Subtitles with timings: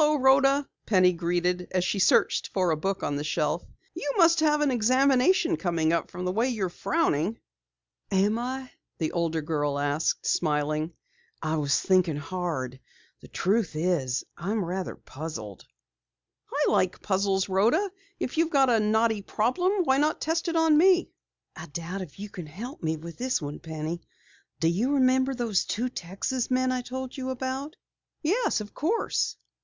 [0.00, 3.64] "Hello, Rhoda," Penny greeted as she searched for a book on the shelf.
[3.94, 7.38] "You must have an examination coming up from the way you are frowning!"
[8.10, 10.92] "Am I?" the older girl asked, smiling.
[11.42, 12.78] "I was thinking hard.
[13.20, 15.66] The truth is, I am rather puzzled."
[16.50, 17.90] "I like puzzles, Rhoda.
[18.20, 21.10] If you have a knotty problem, why not test it on me?"
[21.56, 24.00] "I doubt if you can help me with this one, Penny.
[24.60, 27.76] Do you remember those two Texas men I told you about?"
[28.22, 29.36] "Yes, of course."